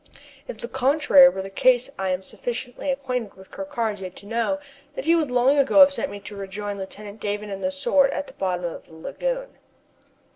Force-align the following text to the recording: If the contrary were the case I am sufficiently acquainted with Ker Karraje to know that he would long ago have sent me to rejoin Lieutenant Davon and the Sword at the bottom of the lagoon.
If 0.47 0.57
the 0.59 0.67
contrary 0.67 1.29
were 1.29 1.43
the 1.43 1.51
case 1.51 1.91
I 1.99 2.09
am 2.09 2.23
sufficiently 2.23 2.89
acquainted 2.89 3.35
with 3.35 3.51
Ker 3.51 3.65
Karraje 3.65 4.09
to 4.15 4.25
know 4.25 4.57
that 4.95 5.05
he 5.05 5.15
would 5.15 5.29
long 5.29 5.59
ago 5.59 5.79
have 5.81 5.93
sent 5.93 6.09
me 6.09 6.19
to 6.21 6.35
rejoin 6.35 6.79
Lieutenant 6.79 7.19
Davon 7.21 7.51
and 7.51 7.63
the 7.63 7.69
Sword 7.69 8.09
at 8.09 8.25
the 8.25 8.33
bottom 8.33 8.65
of 8.65 8.87
the 8.87 8.95
lagoon. 8.95 9.59